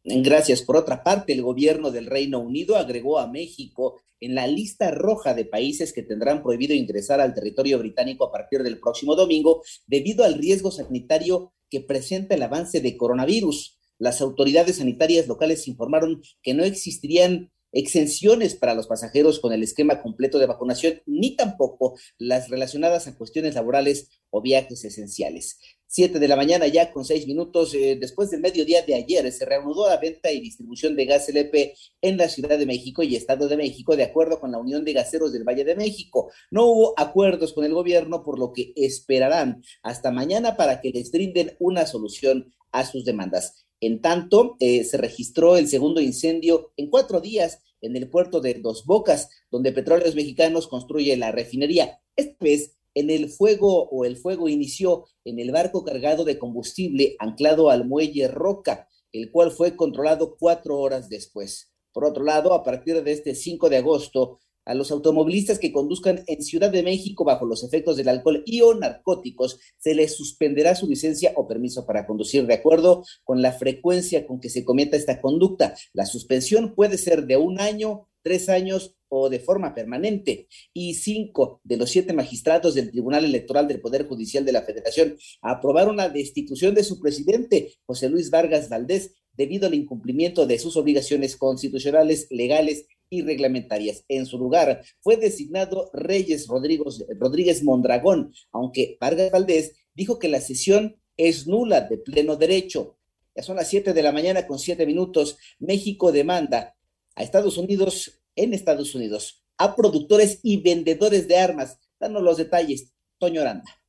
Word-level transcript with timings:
Gracias. 0.04 0.62
Por 0.62 0.78
otra 0.78 1.04
parte, 1.04 1.34
el 1.34 1.42
gobierno 1.42 1.90
del 1.90 2.06
Reino 2.06 2.40
Unido 2.40 2.76
agregó 2.76 3.18
a 3.18 3.28
México 3.28 4.00
en 4.20 4.36
la 4.36 4.46
lista 4.46 4.92
roja 4.92 5.34
de 5.34 5.46
países 5.46 5.94
que 5.94 6.04
tendrán 6.04 6.44
prohibido 6.44 6.74
ingresar 6.74 7.20
al 7.20 7.34
territorio 7.34 7.80
británico 7.80 8.26
a 8.26 8.32
partir 8.32 8.62
del 8.62 8.80
próximo 8.80 9.16
domingo 9.16 9.64
debido 9.88 10.24
al 10.24 10.36
riesgo 10.36 10.72
sanitario 10.72 11.54
que 11.70 11.82
presenta 11.82 12.36
el 12.36 12.44
avance 12.44 12.82
de 12.82 12.98
coronavirus. 12.98 13.80
Las 13.98 14.22
autoridades 14.22 14.78
sanitarias 14.78 15.28
locales 15.28 15.68
informaron 15.68 16.22
que 16.44 16.54
no 16.54 16.64
existirían 16.64 17.52
exenciones 17.76 18.56
para 18.56 18.74
los 18.74 18.88
pasajeros 18.88 19.40
con 19.40 19.52
el 19.52 19.62
esquema 19.62 20.02
completo 20.02 20.40
de 20.40 20.46
vacunación, 20.48 21.02
ni 21.06 21.36
tampoco 21.36 22.00
las 22.18 22.50
relacionadas 22.50 23.08
a 23.08 23.18
cuestiones 23.18 23.54
laborales 23.54 24.10
o 24.30 24.42
viajes 24.42 24.86
esenciales. 24.86 25.60
Siete 25.86 26.20
de 26.20 26.28
la 26.28 26.38
mañana 26.38 26.68
ya 26.68 26.92
con 26.92 27.04
seis 27.04 27.28
minutos 27.28 27.74
eh, 27.74 27.98
después 28.00 28.32
del 28.32 28.40
mediodía 28.40 28.82
de 28.82 28.96
ayer 28.96 29.30
se 29.32 29.46
reanudó 29.46 29.90
la 29.90 29.98
venta 29.98 30.32
y 30.32 30.40
distribución 30.40 30.96
de 30.96 31.06
gas 31.06 31.28
LP 31.28 31.74
en 32.02 32.18
la 32.18 32.30
Ciudad 32.30 32.58
de 32.58 32.66
México 32.66 33.04
y 33.04 33.16
Estado 33.16 33.48
de 33.50 33.58
México 33.58 33.96
de 33.96 34.04
acuerdo 34.04 34.40
con 34.40 34.52
la 34.52 34.58
Unión 34.58 34.86
de 34.86 34.94
Gaseros 34.94 35.34
del 35.34 35.44
Valle 35.44 35.66
de 35.66 35.76
México. 35.76 36.32
No 36.52 36.66
hubo 36.66 36.94
acuerdos 36.98 37.54
con 37.54 37.66
el 37.66 37.74
gobierno 37.74 38.24
por 38.24 38.40
lo 38.40 38.54
que 38.54 38.72
esperarán 38.78 39.62
hasta 39.84 40.12
mañana 40.12 40.56
para 40.56 40.80
que 40.80 40.92
les 40.92 41.12
brinden 41.12 41.56
una 41.60 41.86
solución 41.86 42.54
a 42.72 42.86
sus 42.86 43.04
demandas. 43.04 43.66
En 43.82 44.02
tanto, 44.02 44.56
eh, 44.60 44.84
se 44.84 44.98
registró 44.98 45.58
el 45.58 45.68
segundo 45.68 46.02
incendio 46.02 46.72
en 46.78 46.90
cuatro 46.90 47.22
días 47.22 47.60
en 47.82 47.96
el 47.96 48.10
puerto 48.10 48.42
de 48.42 48.56
Dos 48.56 48.86
Bocas, 48.86 49.30
donde 49.52 49.72
Petróleos 49.72 50.16
Mexicanos 50.16 50.68
construye 50.68 51.16
la 51.18 51.32
refinería. 51.32 52.00
Esta 52.16 52.38
vez, 52.40 52.78
en 52.94 53.10
el 53.10 53.30
fuego 53.30 53.90
o 53.90 54.06
el 54.06 54.18
fuego 54.18 54.48
inició 54.48 55.06
en 55.26 55.40
el 55.40 55.52
barco 55.52 55.84
cargado 55.84 56.24
de 56.24 56.40
combustible 56.40 57.16
anclado 57.20 57.70
al 57.70 57.86
muelle 57.86 58.28
Roca, 58.30 58.88
el 59.12 59.32
cual 59.32 59.52
fue 59.52 59.76
controlado 59.76 60.38
cuatro 60.38 60.80
horas 60.80 61.10
después. 61.10 61.72
Por 61.92 62.06
otro 62.06 62.24
lado, 62.24 62.54
a 62.54 62.64
partir 62.64 63.04
de 63.04 63.12
este 63.12 63.36
5 63.36 63.70
de 63.70 63.78
agosto, 63.78 64.40
a 64.66 64.74
los 64.74 64.92
automovilistas 64.92 65.60
que 65.60 65.72
conduzcan 65.72 66.24
en 66.28 66.42
Ciudad 66.42 66.72
de 66.72 66.84
México 66.84 67.24
bajo 67.24 67.46
los 67.46 67.64
efectos 67.64 67.98
del 67.98 68.10
alcohol 68.10 68.44
y 68.46 68.62
o 68.62 68.74
narcóticos, 68.74 69.60
se 69.78 69.96
les 69.96 70.16
suspenderá 70.16 70.76
su 70.76 70.88
licencia 70.88 71.34
o 71.36 71.48
permiso 71.48 71.86
para 71.86 72.06
conducir 72.06 72.46
de 72.46 72.56
acuerdo 72.56 73.04
con 73.24 73.42
la 73.42 73.52
frecuencia 73.52 74.26
con 74.26 74.40
que 74.40 74.50
se 74.50 74.66
cometa 74.66 74.98
esta 74.98 75.22
conducta. 75.22 75.76
La 75.94 76.06
suspensión 76.06 76.74
puede 76.76 76.98
ser 76.98 77.26
de 77.26 77.38
un 77.38 77.60
año, 77.60 78.08
tres 78.22 78.50
años 78.50 78.96
o 79.08 79.30
de 79.30 79.40
forma 79.40 79.74
permanente. 79.74 80.48
Y 80.74 80.96
cinco 80.96 81.62
de 81.64 81.78
los 81.78 81.92
siete 81.92 82.14
magistrados 82.14 82.74
del 82.74 82.92
Tribunal 82.92 83.24
Electoral 83.24 83.68
del 83.68 83.82
Poder 83.82 84.08
Judicial 84.08 84.44
de 84.46 84.52
la 84.52 84.64
Federación 84.64 85.18
aprobaron 85.42 85.98
la 85.98 86.10
destitución 86.10 86.74
de 86.74 86.84
su 86.84 87.00
presidente, 87.00 87.74
José 87.86 88.10
Luis 88.10 88.30
Vargas 88.30 88.68
Valdés, 88.70 89.14
debido 89.38 89.68
al 89.68 89.74
incumplimiento 89.74 90.46
de 90.48 90.58
sus 90.60 90.78
obligaciones 90.78 91.36
constitucionales, 91.36 92.28
legales 92.30 92.88
y 93.10 93.22
reglamentarias. 93.22 94.04
En 94.08 94.26
su 94.26 94.38
lugar 94.38 94.84
fue 95.00 95.18
designado 95.18 95.90
Reyes 95.94 96.48
Rodríguez, 96.48 97.64
Mondragón, 97.64 98.34
aunque 98.52 98.98
Vargas 99.00 99.32
Valdés 99.32 99.74
dijo 99.94 100.20
que 100.20 100.28
la 100.28 100.42
sesión 100.42 100.98
es 101.18 101.48
nula 101.48 101.82
de 101.82 101.98
pleno 101.98 102.36
derecho. 102.36 102.98
Ya 103.36 103.44
son 103.44 103.58
las 103.58 103.68
7 103.70 103.94
de 103.94 104.04
la 104.04 104.12
mañana 104.12 104.48
con 104.48 104.60
7 104.60 104.86
minutos. 104.86 105.38
México 105.60 106.12
demanda 106.12 106.76
a 107.16 107.24
Estados 107.24 107.58
Unidos, 107.58 108.22
en 108.36 108.54
Estados 108.54 108.96
Unidos, 108.96 109.44
a 109.58 109.76
productores 109.76 110.40
y 110.44 110.62
vendedores 110.62 111.28
de 111.28 111.38
armas. 111.38 111.80
Danos 112.00 112.24
los 112.24 112.38
detalles, 112.38 112.94
Toño 113.18 113.42
Aranda. 113.42 113.85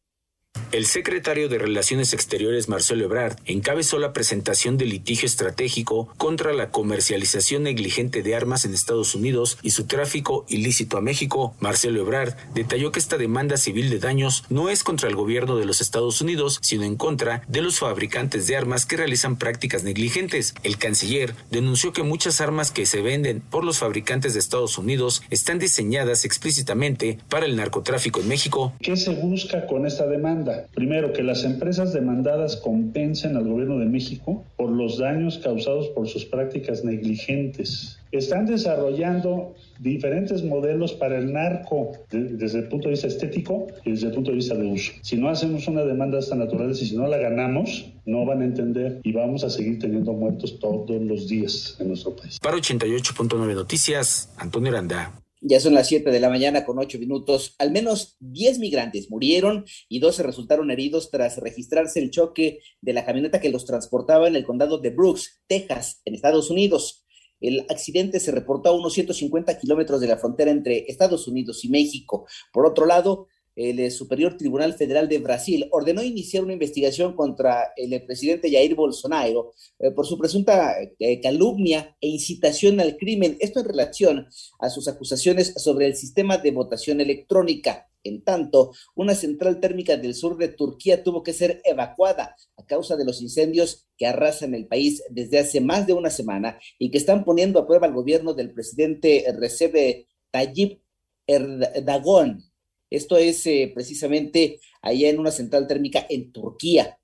El 0.72 0.84
secretario 0.84 1.48
de 1.48 1.58
Relaciones 1.58 2.12
Exteriores 2.12 2.68
Marcelo 2.68 3.04
Ebrard 3.04 3.36
encabezó 3.46 3.98
la 3.98 4.12
presentación 4.12 4.76
del 4.76 4.90
litigio 4.90 5.26
estratégico 5.26 6.12
contra 6.18 6.52
la 6.52 6.70
comercialización 6.70 7.62
negligente 7.62 8.22
de 8.22 8.34
armas 8.34 8.64
en 8.64 8.74
Estados 8.74 9.14
Unidos 9.14 9.58
y 9.62 9.70
su 9.70 9.86
tráfico 9.86 10.44
ilícito 10.48 10.98
a 10.98 11.00
México. 11.00 11.54
Marcelo 11.60 12.00
Ebrard 12.00 12.34
detalló 12.52 12.92
que 12.92 12.98
esta 12.98 13.16
demanda 13.16 13.56
civil 13.56 13.90
de 13.90 14.00
daños 14.00 14.44
no 14.50 14.68
es 14.68 14.82
contra 14.82 15.08
el 15.08 15.16
gobierno 15.16 15.56
de 15.56 15.64
los 15.64 15.80
Estados 15.80 16.20
Unidos, 16.20 16.58
sino 16.60 16.84
en 16.84 16.96
contra 16.96 17.42
de 17.48 17.62
los 17.62 17.78
fabricantes 17.78 18.46
de 18.46 18.56
armas 18.56 18.86
que 18.86 18.96
realizan 18.96 19.38
prácticas 19.38 19.82
negligentes. 19.84 20.54
El 20.62 20.78
canciller 20.78 21.34
denunció 21.50 21.92
que 21.92 22.02
muchas 22.02 22.40
armas 22.40 22.70
que 22.70 22.86
se 22.86 23.00
venden 23.00 23.40
por 23.40 23.64
los 23.64 23.78
fabricantes 23.78 24.34
de 24.34 24.40
Estados 24.40 24.78
Unidos 24.78 25.22
están 25.30 25.58
diseñadas 25.58 26.24
explícitamente 26.24 27.18
para 27.28 27.46
el 27.46 27.56
narcotráfico 27.56 28.20
en 28.20 28.28
México. 28.28 28.74
¿Qué 28.80 28.96
se 28.96 29.14
busca 29.14 29.66
con 29.66 29.86
esta 29.86 30.06
demanda? 30.06 30.45
Primero, 30.74 31.12
que 31.12 31.22
las 31.22 31.44
empresas 31.44 31.92
demandadas 31.92 32.56
compensen 32.56 33.36
al 33.36 33.48
gobierno 33.48 33.78
de 33.78 33.86
México 33.86 34.44
por 34.56 34.70
los 34.70 34.98
daños 34.98 35.38
causados 35.38 35.88
por 35.88 36.08
sus 36.08 36.24
prácticas 36.24 36.84
negligentes. 36.84 37.98
Están 38.12 38.46
desarrollando 38.46 39.54
diferentes 39.80 40.42
modelos 40.42 40.92
para 40.94 41.18
el 41.18 41.32
narco 41.32 41.92
desde 42.10 42.60
el 42.60 42.68
punto 42.68 42.88
de 42.88 42.92
vista 42.92 43.08
estético 43.08 43.66
y 43.84 43.90
desde 43.90 44.06
el 44.06 44.12
punto 44.14 44.30
de 44.30 44.36
vista 44.36 44.54
de 44.54 44.66
uso. 44.66 44.92
Si 45.02 45.16
no 45.16 45.28
hacemos 45.28 45.68
una 45.68 45.84
demanda 45.84 46.16
de 46.16 46.22
esta 46.22 46.36
naturaleza 46.36 46.84
y 46.84 46.86
si 46.86 46.96
no 46.96 47.06
la 47.08 47.18
ganamos, 47.18 47.92
no 48.06 48.24
van 48.24 48.42
a 48.42 48.44
entender 48.44 49.00
y 49.02 49.12
vamos 49.12 49.44
a 49.44 49.50
seguir 49.50 49.78
teniendo 49.78 50.12
muertos 50.12 50.58
todos 50.60 50.88
los 51.02 51.28
días 51.28 51.76
en 51.80 51.88
nuestro 51.88 52.14
país. 52.14 52.38
Para 52.40 52.56
88.9 52.56 53.54
Noticias, 53.54 54.32
Antonio 54.38 54.70
Aranda. 54.72 55.25
Ya 55.48 55.60
son 55.60 55.74
las 55.74 55.86
7 55.86 56.10
de 56.10 56.18
la 56.18 56.28
mañana 56.28 56.64
con 56.64 56.76
8 56.76 56.98
minutos. 56.98 57.54
Al 57.60 57.70
menos 57.70 58.16
10 58.18 58.58
migrantes 58.58 59.12
murieron 59.12 59.64
y 59.88 60.00
12 60.00 60.24
resultaron 60.24 60.72
heridos 60.72 61.08
tras 61.12 61.38
registrarse 61.38 62.00
el 62.00 62.10
choque 62.10 62.58
de 62.80 62.92
la 62.92 63.04
camioneta 63.04 63.40
que 63.40 63.48
los 63.48 63.64
transportaba 63.64 64.26
en 64.26 64.34
el 64.34 64.44
condado 64.44 64.78
de 64.78 64.90
Brooks, 64.90 65.44
Texas, 65.46 66.02
en 66.04 66.16
Estados 66.16 66.50
Unidos. 66.50 67.06
El 67.38 67.60
accidente 67.68 68.18
se 68.18 68.32
reportó 68.32 68.70
a 68.70 68.76
unos 68.76 68.94
150 68.94 69.56
kilómetros 69.60 70.00
de 70.00 70.08
la 70.08 70.18
frontera 70.18 70.50
entre 70.50 70.90
Estados 70.90 71.28
Unidos 71.28 71.64
y 71.64 71.68
México. 71.68 72.26
Por 72.52 72.66
otro 72.66 72.84
lado, 72.84 73.28
el 73.56 73.80
eh, 73.80 73.90
Superior 73.90 74.36
Tribunal 74.36 74.74
Federal 74.74 75.08
de 75.08 75.18
Brasil 75.18 75.66
ordenó 75.72 76.02
iniciar 76.02 76.44
una 76.44 76.52
investigación 76.52 77.16
contra 77.16 77.72
el 77.74 78.04
presidente 78.04 78.50
Jair 78.50 78.74
Bolsonaro 78.74 79.54
eh, 79.78 79.90
por 79.90 80.06
su 80.06 80.18
presunta 80.18 80.74
eh, 80.98 81.20
calumnia 81.20 81.96
e 82.00 82.08
incitación 82.08 82.78
al 82.80 82.98
crimen. 82.98 83.38
Esto 83.40 83.60
en 83.60 83.66
relación 83.66 84.26
a 84.60 84.68
sus 84.68 84.86
acusaciones 84.88 85.54
sobre 85.56 85.86
el 85.86 85.96
sistema 85.96 86.36
de 86.36 86.50
votación 86.50 87.00
electrónica. 87.00 87.88
En 88.04 88.22
tanto, 88.22 88.72
una 88.94 89.14
central 89.14 89.58
térmica 89.58 89.96
del 89.96 90.14
sur 90.14 90.36
de 90.36 90.48
Turquía 90.48 91.02
tuvo 91.02 91.24
que 91.24 91.32
ser 91.32 91.60
evacuada 91.64 92.36
a 92.56 92.64
causa 92.64 92.94
de 92.94 93.04
los 93.04 93.20
incendios 93.20 93.88
que 93.96 94.06
arrasan 94.06 94.54
el 94.54 94.68
país 94.68 95.02
desde 95.10 95.40
hace 95.40 95.60
más 95.60 95.86
de 95.86 95.94
una 95.94 96.10
semana 96.10 96.60
y 96.78 96.90
que 96.90 96.98
están 96.98 97.24
poniendo 97.24 97.58
a 97.58 97.66
prueba 97.66 97.88
al 97.88 97.94
gobierno 97.94 98.34
del 98.34 98.52
presidente 98.52 99.24
Recep 99.36 100.06
Tayyip 100.30 100.80
Erdogan. 101.26 102.44
Esto 102.90 103.16
es 103.16 103.46
eh, 103.46 103.70
precisamente 103.74 104.60
allá 104.82 105.08
en 105.08 105.18
una 105.18 105.30
central 105.30 105.66
térmica 105.66 106.06
en 106.08 106.32
Turquía. 106.32 106.98